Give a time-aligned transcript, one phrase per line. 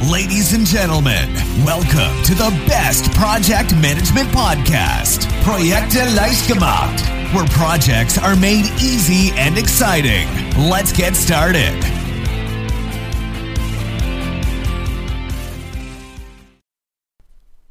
[0.00, 6.14] Ladies and gentlemen, welcome to the best project management podcast, Projekte
[6.46, 7.02] gemacht,
[7.34, 10.28] where projects are made easy and exciting.
[10.56, 11.74] Let's get started.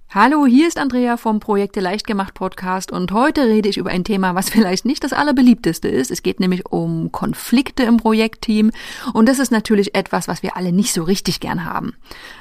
[0.10, 4.06] Hallo, hier ist Andrea vom Projekte leicht gemacht Podcast und heute rede ich über ein
[4.06, 6.12] Thema, was vielleicht nicht das allerbeliebteste ist.
[6.12, 8.71] Es geht nämlich um Konflikte im Projektteam
[9.12, 11.93] und das ist natürlich etwas, was wir alle nicht so richtig gern haben.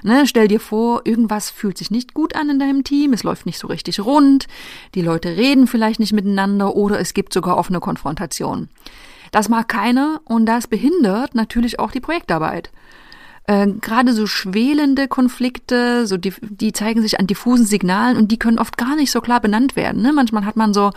[0.04, 3.46] Ne, stell dir vor, irgendwas fühlt sich nicht gut an in deinem Team, es läuft
[3.46, 4.46] nicht so richtig rund,
[4.94, 8.68] die Leute reden vielleicht nicht miteinander oder es gibt sogar offene Konfrontation.
[9.32, 12.70] Das mag keiner und das behindert natürlich auch die Projektarbeit.
[13.46, 18.38] Äh, Gerade so schwelende Konflikte, so die, die zeigen sich an diffusen Signalen und die
[18.38, 20.02] können oft gar nicht so klar benannt werden.
[20.02, 20.12] Ne?
[20.12, 20.90] Manchmal hat man so,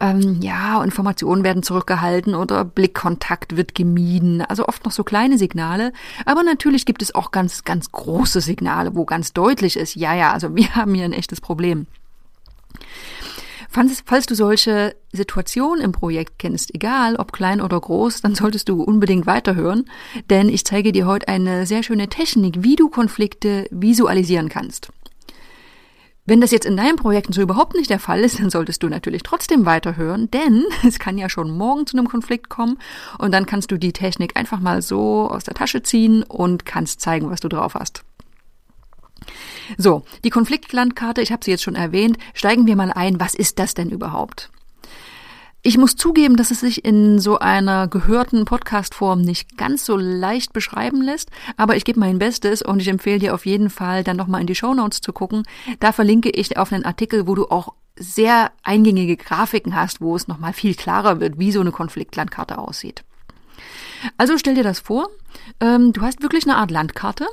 [0.00, 4.42] ähm, ja, Informationen werden zurückgehalten oder Blickkontakt wird gemieden.
[4.42, 5.92] Also oft noch so kleine Signale.
[6.26, 10.32] Aber natürlich gibt es auch ganz, ganz große Signale, wo ganz deutlich ist, ja, ja,
[10.32, 11.86] also wir haben hier ein echtes Problem.
[13.76, 18.70] Falls, falls du solche Situationen im Projekt kennst, egal ob klein oder groß, dann solltest
[18.70, 19.84] du unbedingt weiterhören,
[20.30, 24.88] denn ich zeige dir heute eine sehr schöne Technik, wie du Konflikte visualisieren kannst.
[26.24, 28.88] Wenn das jetzt in deinen Projekten so überhaupt nicht der Fall ist, dann solltest du
[28.88, 32.78] natürlich trotzdem weiterhören, denn es kann ja schon morgen zu einem Konflikt kommen
[33.18, 37.02] und dann kannst du die Technik einfach mal so aus der Tasche ziehen und kannst
[37.02, 38.05] zeigen, was du drauf hast.
[39.78, 43.58] So, die Konfliktlandkarte, ich habe sie jetzt schon erwähnt, steigen wir mal ein, was ist
[43.58, 44.50] das denn überhaupt?
[45.62, 50.52] Ich muss zugeben, dass es sich in so einer gehörten Podcast-Form nicht ganz so leicht
[50.52, 54.16] beschreiben lässt, aber ich gebe mein Bestes und ich empfehle dir auf jeden Fall dann
[54.16, 55.42] nochmal in die Show Notes zu gucken.
[55.80, 60.28] Da verlinke ich auf einen Artikel, wo du auch sehr eingängige Grafiken hast, wo es
[60.28, 63.02] nochmal viel klarer wird, wie so eine Konfliktlandkarte aussieht.
[64.16, 65.08] Also stell dir das vor,
[65.60, 67.26] ähm, du hast wirklich eine Art Landkarte,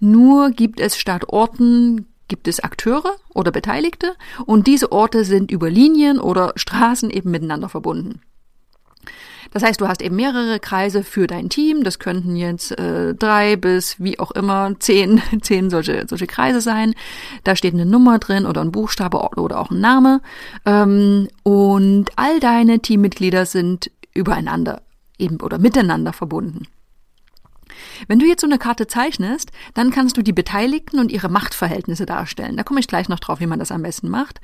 [0.00, 4.14] nur gibt es statt Orten gibt es Akteure oder Beteiligte
[4.46, 8.20] und diese Orte sind über Linien oder Straßen eben miteinander verbunden.
[9.52, 11.84] Das heißt, du hast eben mehrere Kreise für dein Team.
[11.84, 16.94] Das könnten jetzt äh, drei bis wie auch immer zehn, zehn solche, solche Kreise sein.
[17.44, 20.20] Da steht eine Nummer drin oder ein Buchstabe oder auch ein Name.
[20.66, 24.82] Ähm, und all deine Teammitglieder sind übereinander
[25.18, 26.66] eben oder miteinander verbunden.
[28.08, 32.06] Wenn du jetzt so eine Karte zeichnest, dann kannst du die Beteiligten und ihre Machtverhältnisse
[32.06, 32.56] darstellen.
[32.56, 34.40] Da komme ich gleich noch drauf, wie man das am besten macht.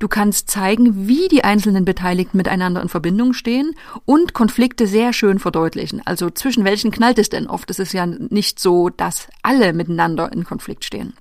[0.00, 3.74] Du kannst zeigen, wie die einzelnen Beteiligten miteinander in Verbindung stehen
[4.04, 6.02] und Konflikte sehr schön verdeutlichen.
[6.04, 7.46] Also zwischen welchen knallt es denn?
[7.46, 11.14] Oft ist es ja nicht so, dass alle miteinander in Konflikt stehen.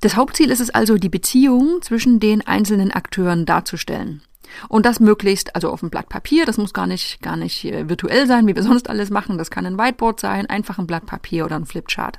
[0.00, 4.22] Das Hauptziel ist es also, die Beziehung zwischen den einzelnen Akteuren darzustellen.
[4.68, 7.88] Und das möglichst, also auf einem Blatt Papier, das muss gar nicht, gar nicht äh,
[7.88, 9.38] virtuell sein, wie wir sonst alles machen.
[9.38, 12.18] Das kann ein Whiteboard sein, einfach ein Blatt Papier oder ein Flipchart.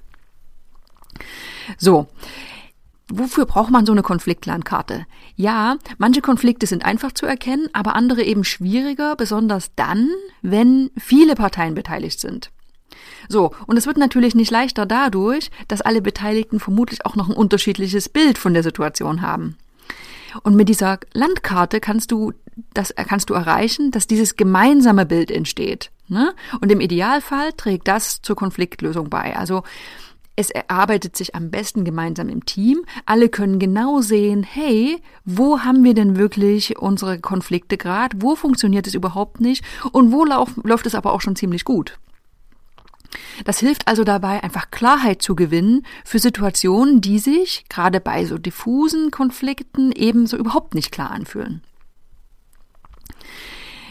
[1.77, 2.07] So.
[3.09, 5.05] Wofür braucht man so eine Konfliktlandkarte?
[5.37, 10.09] Ja, manche Konflikte sind einfach zu erkennen, aber andere eben schwieriger, besonders dann,
[10.41, 12.51] wenn viele Parteien beteiligt sind.
[13.29, 17.35] So, und es wird natürlich nicht leichter dadurch, dass alle Beteiligten vermutlich auch noch ein
[17.35, 19.57] unterschiedliches Bild von der Situation haben.
[20.43, 22.33] Und mit dieser Landkarte kannst du
[22.73, 25.91] das kannst du erreichen, dass dieses gemeinsame Bild entsteht.
[26.07, 26.33] Ne?
[26.61, 29.37] Und im Idealfall trägt das zur Konfliktlösung bei.
[29.37, 29.63] Also
[30.35, 32.83] es erarbeitet sich am besten gemeinsam im Team.
[33.05, 38.17] Alle können genau sehen, hey, wo haben wir denn wirklich unsere Konflikte gerade?
[38.21, 39.65] Wo funktioniert es überhaupt nicht?
[39.91, 41.97] Und wo lauf, läuft es aber auch schon ziemlich gut?
[43.45, 48.37] Das hilft also dabei, einfach Klarheit zu gewinnen für Situationen, die sich gerade bei so
[48.37, 51.61] diffusen Konflikten ebenso überhaupt nicht klar anfühlen.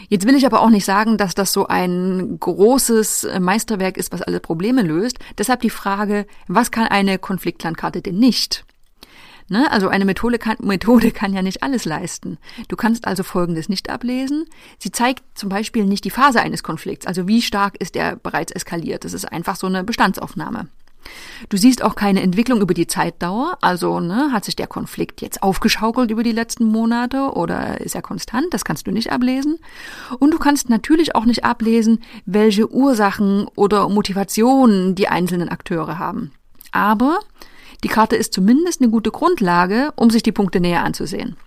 [0.09, 4.21] Jetzt will ich aber auch nicht sagen, dass das so ein großes Meisterwerk ist, was
[4.21, 5.19] alle Probleme löst.
[5.37, 8.65] Deshalb die Frage, was kann eine Konfliktlandkarte denn nicht?
[9.49, 9.71] Ne?
[9.71, 12.37] Also eine Methode kann, Methode kann ja nicht alles leisten.
[12.67, 14.45] Du kannst also Folgendes nicht ablesen.
[14.77, 18.51] Sie zeigt zum Beispiel nicht die Phase eines Konflikts, also wie stark ist er bereits
[18.51, 19.05] eskaliert.
[19.05, 20.67] Das ist einfach so eine Bestandsaufnahme.
[21.49, 25.43] Du siehst auch keine Entwicklung über die Zeitdauer, also ne, hat sich der Konflikt jetzt
[25.43, 29.59] aufgeschaukelt über die letzten Monate oder ist er konstant, das kannst du nicht ablesen.
[30.19, 36.31] Und du kannst natürlich auch nicht ablesen, welche Ursachen oder Motivationen die einzelnen Akteure haben.
[36.71, 37.19] Aber
[37.83, 41.37] die Karte ist zumindest eine gute Grundlage, um sich die Punkte näher anzusehen.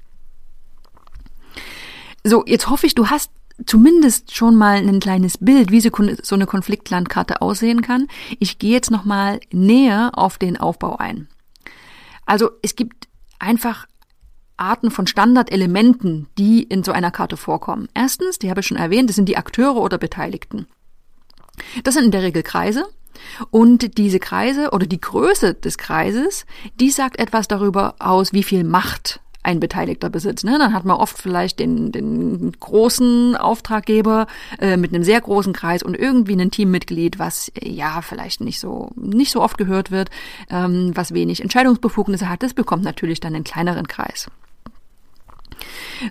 [2.22, 3.30] So, jetzt hoffe ich, du hast
[3.66, 8.08] zumindest schon mal ein kleines Bild, wie so eine Konfliktlandkarte aussehen kann.
[8.38, 11.28] Ich gehe jetzt noch mal näher auf den Aufbau ein.
[12.26, 13.86] Also, es gibt einfach
[14.56, 17.88] Arten von Standardelementen, die in so einer Karte vorkommen.
[17.94, 20.66] Erstens, die habe ich schon erwähnt, das sind die Akteure oder Beteiligten.
[21.82, 22.86] Das sind in der Regel Kreise.
[23.50, 26.46] Und diese Kreise oder die Größe des Kreises,
[26.78, 30.44] die sagt etwas darüber aus, wie viel Macht ein Beteiligter besitzt.
[30.44, 30.58] Ne?
[30.58, 34.26] Dann hat man oft vielleicht den, den großen Auftraggeber
[34.58, 38.60] äh, mit einem sehr großen Kreis und irgendwie ein Teammitglied, was äh, ja vielleicht nicht
[38.60, 40.10] so nicht so oft gehört wird,
[40.50, 42.42] ähm, was wenig Entscheidungsbefugnisse hat.
[42.42, 44.28] Das bekommt natürlich dann einen kleineren Kreis.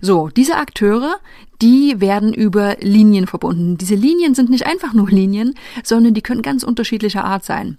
[0.02, 1.16] So, diese Akteure,
[1.62, 3.78] die werden über Linien verbunden.
[3.78, 7.78] Diese Linien sind nicht einfach nur Linien, sondern die können ganz unterschiedlicher Art sein.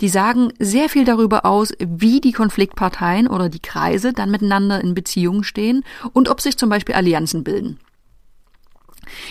[0.00, 4.94] Die sagen sehr viel darüber aus, wie die Konfliktparteien oder die Kreise dann miteinander in
[4.94, 7.78] Beziehung stehen und ob sich zum Beispiel Allianzen bilden.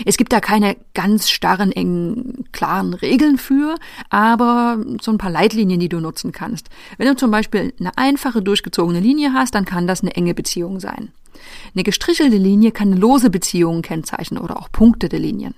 [0.05, 3.75] Es gibt da keine ganz starren, engen, klaren Regeln für,
[4.09, 6.69] aber so ein paar Leitlinien, die du nutzen kannst.
[6.97, 10.79] Wenn du zum Beispiel eine einfache, durchgezogene Linie hast, dann kann das eine enge Beziehung
[10.79, 11.11] sein.
[11.73, 15.53] Eine gestrichelte Linie kann lose Beziehungen kennzeichnen oder auch punktete Linien.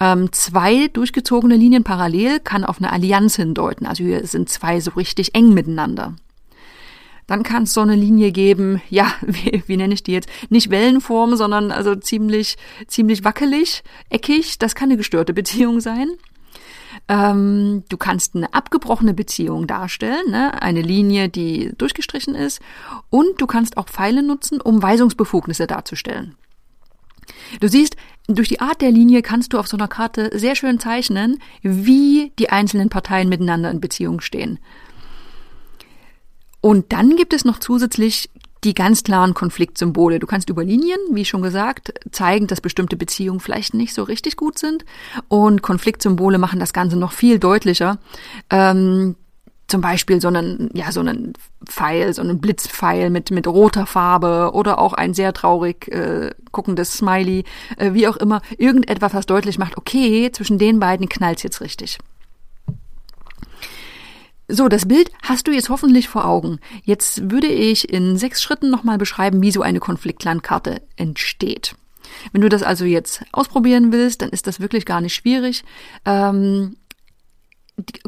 [0.00, 3.86] Ähm, zwei durchgezogene Linien parallel kann auf eine Allianz hindeuten.
[3.86, 6.14] Also hier sind zwei so richtig eng miteinander.
[7.26, 10.28] Dann kann es so eine Linie geben, ja, wie, wie nenne ich die jetzt?
[10.50, 12.56] Nicht Wellenform, sondern also ziemlich,
[12.86, 14.58] ziemlich wackelig, eckig.
[14.58, 16.10] Das kann eine gestörte Beziehung sein.
[17.08, 20.62] Ähm, du kannst eine abgebrochene Beziehung darstellen, ne?
[20.62, 22.60] eine Linie, die durchgestrichen ist.
[23.10, 26.36] Und du kannst auch Pfeile nutzen, um Weisungsbefugnisse darzustellen.
[27.60, 30.78] Du siehst, durch die Art der Linie kannst du auf so einer Karte sehr schön
[30.80, 34.58] zeichnen, wie die einzelnen Parteien miteinander in Beziehung stehen.
[36.64, 38.30] Und dann gibt es noch zusätzlich
[38.64, 40.18] die ganz klaren Konfliktsymbole.
[40.18, 44.38] Du kannst über Linien, wie schon gesagt, zeigen, dass bestimmte Beziehungen vielleicht nicht so richtig
[44.38, 44.86] gut sind.
[45.28, 47.98] Und Konfliktsymbole machen das Ganze noch viel deutlicher.
[48.48, 49.14] Ähm,
[49.66, 51.34] zum Beispiel so einen, ja, so einen
[51.66, 56.94] Pfeil, so einen Blitzpfeil mit, mit roter Farbe oder auch ein sehr traurig äh, guckendes
[56.94, 57.44] Smiley,
[57.76, 58.40] äh, wie auch immer.
[58.56, 61.98] Irgendetwas, was deutlich macht, okay, zwischen den beiden knallt's jetzt richtig.
[64.48, 66.58] So, das Bild hast du jetzt hoffentlich vor Augen.
[66.82, 71.74] Jetzt würde ich in sechs Schritten nochmal beschreiben, wie so eine Konfliktlandkarte entsteht.
[72.32, 75.64] Wenn du das also jetzt ausprobieren willst, dann ist das wirklich gar nicht schwierig.
[76.04, 76.76] Ähm,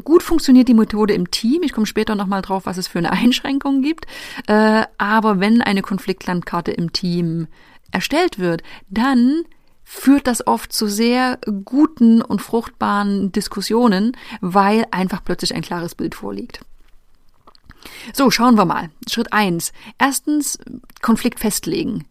[0.03, 1.63] gut funktioniert die Methode im Team.
[1.63, 4.05] Ich komme später nochmal drauf, was es für eine Einschränkung gibt.
[4.45, 7.47] Äh, aber wenn eine Konfliktlandkarte im Team
[7.91, 9.43] erstellt wird, dann
[9.89, 16.13] führt das oft zu sehr guten und fruchtbaren Diskussionen, weil einfach plötzlich ein klares Bild
[16.13, 16.59] vorliegt.
[18.11, 18.89] So, schauen wir mal.
[19.09, 20.59] Schritt eins: Erstens,
[21.01, 22.03] Konflikt festlegen.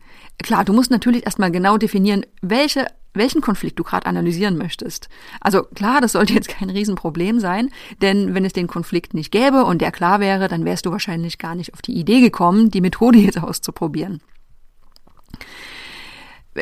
[0.42, 5.08] Klar, du musst natürlich erstmal genau definieren, welche welchen Konflikt du gerade analysieren möchtest.
[5.40, 7.70] Also klar, das sollte jetzt kein Riesenproblem sein,
[8.02, 11.38] denn wenn es den Konflikt nicht gäbe und der klar wäre, dann wärst du wahrscheinlich
[11.38, 14.20] gar nicht auf die Idee gekommen, die Methode jetzt auszuprobieren.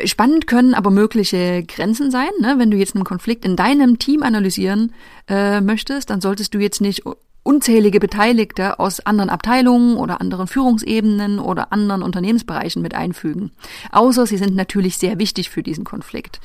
[0.05, 2.29] Spannend können aber mögliche Grenzen sein.
[2.39, 2.55] Ne?
[2.57, 4.93] Wenn du jetzt einen Konflikt in deinem Team analysieren
[5.27, 7.03] äh, möchtest, dann solltest du jetzt nicht
[7.43, 13.51] unzählige Beteiligte aus anderen Abteilungen oder anderen Führungsebenen oder anderen Unternehmensbereichen mit einfügen.
[13.91, 16.39] Außer sie sind natürlich sehr wichtig für diesen Konflikt.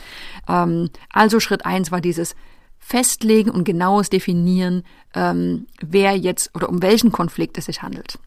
[0.47, 2.37] Ähm, also Schritt eins war dieses
[2.79, 8.19] Festlegen und genaues Definieren, ähm, wer jetzt oder um welchen Konflikt es sich handelt.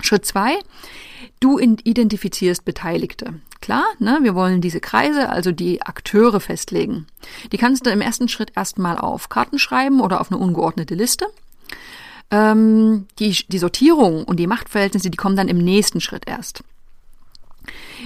[0.00, 0.58] Schritt zwei,
[1.40, 3.34] du identifizierst Beteiligte.
[3.60, 7.06] Klar, ne, wir wollen diese Kreise, also die Akteure festlegen.
[7.52, 11.26] Die kannst du im ersten Schritt erstmal auf Karten schreiben oder auf eine ungeordnete Liste.
[12.30, 16.64] Ähm, die, die Sortierung und die Machtverhältnisse, die kommen dann im nächsten Schritt erst.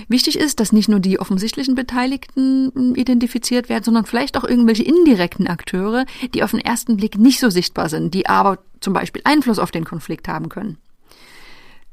[0.08, 5.46] Wichtig ist, dass nicht nur die offensichtlichen Beteiligten identifiziert werden, sondern vielleicht auch irgendwelche indirekten
[5.46, 9.58] Akteure, die auf den ersten Blick nicht so sichtbar sind, die aber zum Beispiel Einfluss
[9.58, 10.78] auf den Konflikt haben können.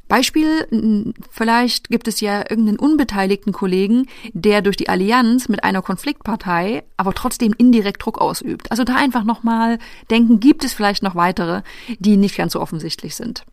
[0.07, 6.83] Beispiel, vielleicht gibt es ja irgendeinen unbeteiligten Kollegen, der durch die Allianz mit einer Konfliktpartei
[6.95, 8.71] aber trotzdem indirekt Druck ausübt.
[8.71, 11.61] Also da einfach nochmal denken, gibt es vielleicht noch weitere,
[11.99, 13.45] die nicht ganz so offensichtlich sind.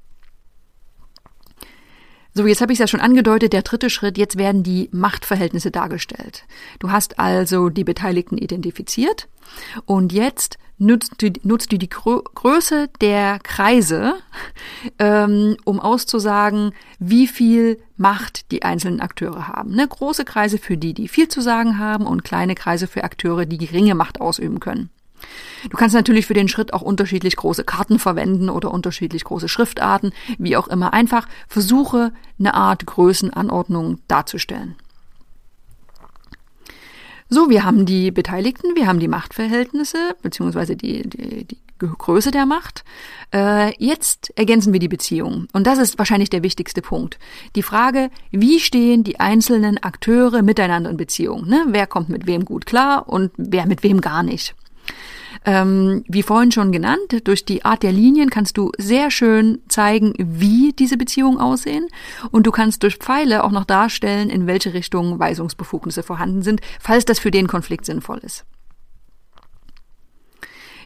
[2.37, 5.71] So, jetzt habe ich es ja schon angedeutet, der dritte Schritt, jetzt werden die Machtverhältnisse
[5.71, 6.45] dargestellt.
[6.81, 9.29] Du hast also die Beteiligten identifiziert
[9.87, 14.15] und jetzt nutzt du, nutzt du die Größe der Kreise,
[14.99, 19.75] ähm, um auszusagen, wie viel Macht die einzelnen Akteure haben.
[19.75, 19.87] Ne?
[19.87, 23.59] Große Kreise für die, die viel zu sagen haben und kleine Kreise für Akteure, die
[23.59, 24.91] geringe Macht ausüben können.
[25.71, 30.13] Du kannst natürlich für den Schritt auch unterschiedlich große Karten verwenden oder unterschiedlich große Schriftarten,
[30.39, 30.93] wie auch immer.
[30.93, 34.77] Einfach versuche eine Art Größenanordnung darzustellen.
[37.31, 42.47] So, wir haben die Beteiligten, wir haben die Machtverhältnisse, beziehungsweise die, die, die Größe der
[42.47, 42.85] Macht.
[43.33, 45.49] Äh, jetzt ergänzen wir die Beziehung.
[45.53, 47.19] Und das ist wahrscheinlich der wichtigste Punkt.
[47.57, 51.47] Die Frage, wie stehen die einzelnen Akteure miteinander in Beziehung?
[51.47, 51.65] Ne?
[51.69, 54.55] Wer kommt mit wem gut klar und wer mit wem gar nicht?
[55.45, 60.15] Ähm, wie vorhin schon genannt, durch die Art der Linien kannst du sehr schön zeigen,
[60.17, 61.89] wie diese Beziehungen aussehen.
[62.31, 67.05] Und du kannst durch Pfeile auch noch darstellen, in welche Richtung Weisungsbefugnisse vorhanden sind, falls
[67.05, 68.45] das für den Konflikt sinnvoll ist.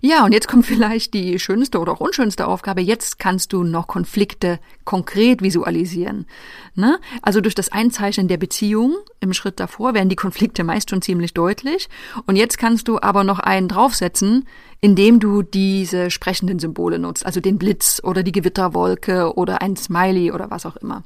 [0.00, 2.81] Ja, und jetzt kommt vielleicht die schönste oder auch unschönste Aufgabe.
[2.81, 6.26] Jetzt kannst du noch Konflikte konkret visualisieren.
[6.75, 6.99] Ne?
[7.23, 11.35] Also durch das Einzeichnen der Beziehung im Schritt davor werden die Konflikte meist schon ziemlich
[11.35, 11.88] deutlich.
[12.26, 14.47] Und jetzt kannst du aber noch einen draufsetzen,
[14.81, 17.26] indem du diese sprechenden Symbole nutzt.
[17.26, 21.02] Also den Blitz oder die Gewitterwolke oder ein Smiley oder was auch immer.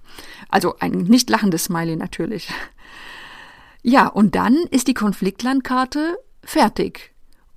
[0.49, 2.49] Also ein nicht lachendes Smiley natürlich.
[3.83, 7.12] Ja, und dann ist die Konfliktlandkarte fertig.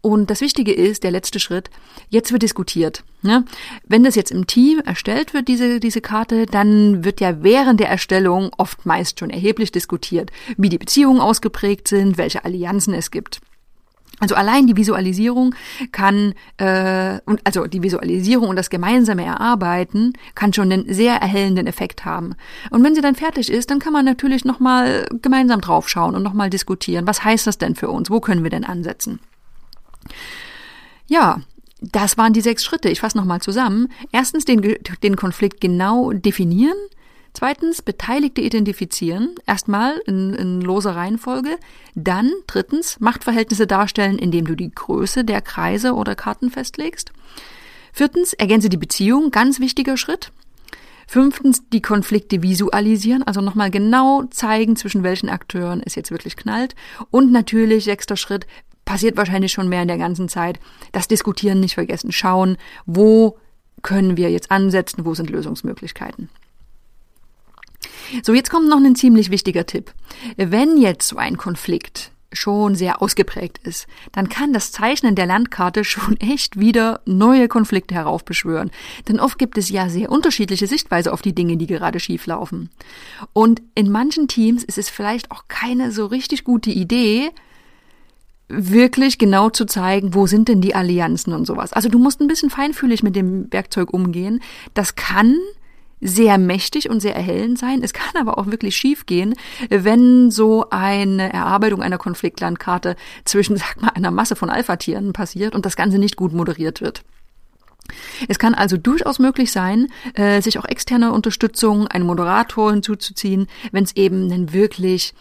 [0.06, 1.72] Und das Wichtige ist, der letzte Schritt,
[2.10, 3.04] jetzt wird diskutiert.
[3.24, 3.44] Ne?
[3.88, 7.90] Wenn das jetzt im Team erstellt wird, diese, diese Karte, dann wird ja während der
[7.90, 13.42] Erstellung oft meist schon erheblich diskutiert, wie die Beziehungen ausgeprägt sind, welche Allianzen es gibt.
[14.20, 15.56] Also allein die Visualisierung
[15.92, 21.66] kann äh, und also die Visualisierung und das gemeinsame Erarbeiten kann schon einen sehr erhellenden
[21.66, 22.36] Effekt haben.
[22.70, 26.22] Und wenn sie dann fertig ist, dann kann man natürlich noch mal gemeinsam draufschauen und
[26.22, 27.08] noch mal diskutieren.
[27.08, 28.12] Was heißt das denn für uns?
[28.12, 29.20] Wo können wir denn ansetzen?
[31.08, 31.42] Ja,
[31.82, 32.90] das waren die sechs Schritte.
[32.90, 33.90] Ich fasse nochmal zusammen.
[34.12, 34.62] Erstens den,
[35.04, 36.78] den Konflikt genau definieren.
[37.34, 39.36] Zweitens Beteiligte identifizieren.
[39.46, 41.58] Erstmal in, in loser Reihenfolge.
[41.94, 47.12] Dann drittens Machtverhältnisse darstellen, indem du die Größe der Kreise oder Karten festlegst.
[47.92, 49.32] Viertens ergänze die Beziehung.
[49.32, 50.32] Ganz wichtiger Schritt.
[51.08, 56.74] Fünftens die Konflikte visualisieren, also nochmal genau zeigen, zwischen welchen Akteuren es jetzt wirklich knallt.
[57.12, 58.48] Und natürlich, sechster Schritt,
[58.96, 60.58] passiert wahrscheinlich schon mehr in der ganzen Zeit.
[60.94, 62.14] Das Diskutieren nicht vergessen.
[62.14, 63.38] Schauen, wo
[63.82, 66.30] können wir jetzt ansetzen, wo sind Lösungsmöglichkeiten.
[68.24, 69.94] So, jetzt kommt noch ein ziemlich wichtiger Tipp.
[70.38, 75.84] Wenn jetzt so ein Konflikt schon sehr ausgeprägt ist, dann kann das Zeichnen der Landkarte
[75.84, 78.72] schon echt wieder neue Konflikte heraufbeschwören.
[79.10, 82.70] Denn oft gibt es ja sehr unterschiedliche Sichtweise auf die Dinge, die gerade schief laufen.
[83.34, 87.32] Und in manchen Teams ist es vielleicht auch keine so richtig gute Idee,
[88.48, 91.74] wirklich genau zu zeigen, wo sind denn die Allianzen und sowas.
[91.74, 94.42] Also du musst ein bisschen feinfühlig mit dem Werkzeug umgehen.
[94.74, 95.36] Das kann
[96.02, 97.82] sehr mächtig und sehr erhellend sein.
[97.82, 99.34] Es kann aber auch wirklich schief gehen,
[99.70, 105.66] wenn so eine Erarbeitung einer Konfliktlandkarte zwischen, sag mal, einer Masse von Alpha-Tieren passiert und
[105.66, 107.04] das Ganze nicht gut moderiert wird.
[108.28, 113.84] Es kann also durchaus möglich sein, äh, sich auch externe Unterstützung, einen Moderator hinzuzuziehen, wenn
[113.84, 115.14] es eben ein wirklich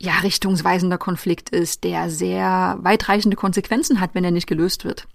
[0.00, 5.06] ja, richtungsweisender Konflikt ist, der sehr weitreichende Konsequenzen hat, wenn er nicht gelöst wird.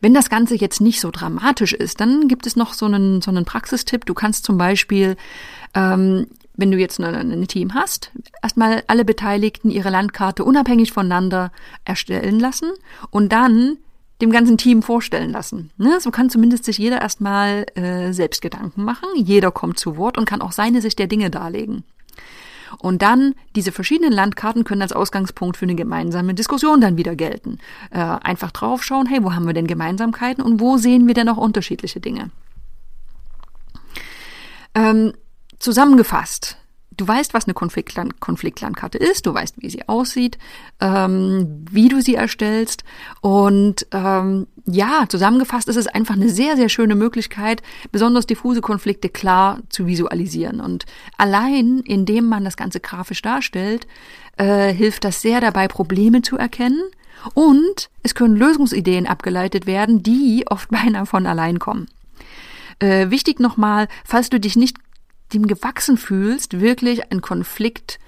[0.00, 3.30] Wenn das Ganze jetzt nicht so dramatisch ist, dann gibt es noch so einen, so
[3.30, 4.04] einen Praxistipp.
[4.04, 5.16] Du kannst zum Beispiel,
[5.74, 8.10] ähm, wenn du jetzt ein Team hast,
[8.42, 11.52] erstmal alle Beteiligten ihre Landkarte unabhängig voneinander
[11.84, 12.72] erstellen lassen
[13.10, 13.78] und dann
[14.20, 15.70] dem ganzen Team vorstellen lassen.
[15.76, 16.00] Ne?
[16.00, 19.08] So kann zumindest sich jeder erstmal äh, selbst Gedanken machen.
[19.14, 21.84] Jeder kommt zu Wort und kann auch seine Sicht der Dinge darlegen.
[22.78, 27.58] Und dann diese verschiedenen Landkarten können als Ausgangspunkt für eine gemeinsame Diskussion dann wieder gelten.
[27.90, 31.36] Äh, einfach draufschauen, hey, wo haben wir denn Gemeinsamkeiten und wo sehen wir denn auch
[31.36, 32.30] unterschiedliche Dinge?
[34.74, 35.12] Ähm,
[35.58, 36.58] zusammengefasst,
[36.96, 40.38] du weißt, was eine Konfliktland Konfliktlandkarte ist, du weißt, wie sie aussieht,
[40.80, 42.84] ähm, wie du sie erstellst
[43.20, 47.62] und ähm, ja, zusammengefasst ist es einfach eine sehr, sehr schöne Möglichkeit,
[47.92, 50.60] besonders diffuse Konflikte klar zu visualisieren.
[50.60, 50.86] Und
[51.16, 53.86] allein, indem man das Ganze grafisch darstellt,
[54.38, 56.82] äh, hilft das sehr dabei, Probleme zu erkennen
[57.34, 61.86] und es können Lösungsideen abgeleitet werden, die oft beinahe von allein kommen.
[62.78, 64.76] Äh, wichtig nochmal, falls du dich nicht
[65.32, 67.98] dem gewachsen fühlst, wirklich ein Konflikt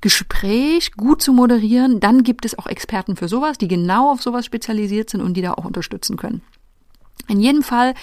[0.00, 4.44] Gespräch gut zu moderieren, dann gibt es auch Experten für sowas, die genau auf sowas
[4.44, 6.42] spezialisiert sind und die da auch unterstützen können.
[7.26, 7.94] In jedem Fall,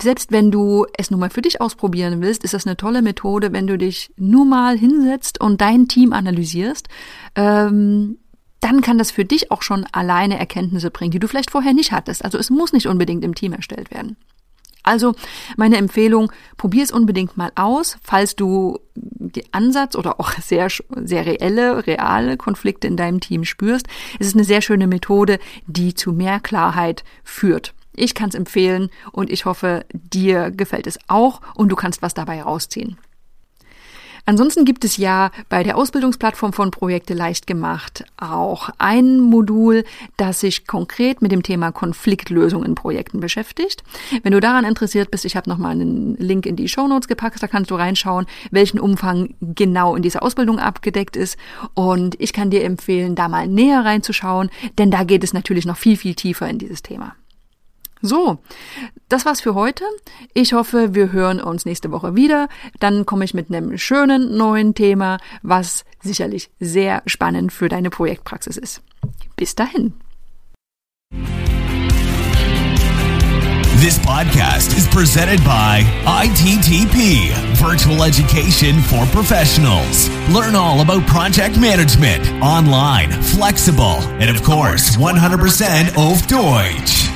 [0.00, 3.52] selbst wenn du es nur mal für dich ausprobieren willst, ist das eine tolle Methode,
[3.52, 6.86] wenn du dich nur mal hinsetzt und dein Team analysierst.
[7.34, 8.18] Ähm,
[8.60, 11.92] dann kann das für dich auch schon alleine Erkenntnisse bringen, die du vielleicht vorher nicht
[11.92, 12.24] hattest.
[12.24, 14.16] Also es muss nicht unbedingt im Team erstellt werden.
[14.88, 15.14] Also
[15.58, 21.26] meine Empfehlung, probier es unbedingt mal aus, falls du den Ansatz oder auch sehr, sehr
[21.26, 23.86] reelle, reale Konflikte in deinem Team spürst.
[24.18, 27.74] Es ist eine sehr schöne Methode, die zu mehr Klarheit führt.
[27.94, 32.14] Ich kann es empfehlen und ich hoffe, dir gefällt es auch und du kannst was
[32.14, 32.96] dabei rausziehen.
[34.28, 39.84] Ansonsten gibt es ja bei der Ausbildungsplattform von Projekte leicht gemacht auch ein Modul,
[40.18, 43.82] das sich konkret mit dem Thema Konfliktlösung in Projekten beschäftigt.
[44.22, 47.42] Wenn du daran interessiert bist, ich habe nochmal einen Link in die Show Notes gepackt,
[47.42, 51.38] da kannst du reinschauen, welchen Umfang genau in dieser Ausbildung abgedeckt ist.
[51.72, 55.78] Und ich kann dir empfehlen, da mal näher reinzuschauen, denn da geht es natürlich noch
[55.78, 57.14] viel, viel tiefer in dieses Thema.
[58.00, 58.38] So,
[59.08, 59.84] das war's für heute.
[60.34, 62.48] Ich hoffe, wir hören uns nächste Woche wieder.
[62.80, 68.56] Dann komme ich mit einem schönen neuen Thema, was sicherlich sehr spannend für deine Projektpraxis
[68.56, 68.82] ist.
[69.36, 69.94] Bis dahin.
[73.80, 77.30] This podcast is presented by ITTP,
[77.62, 80.10] Virtual Education for Professionals.
[80.34, 87.08] Learn all about project management, online, flexible, and of course, 100% auf Deutsch.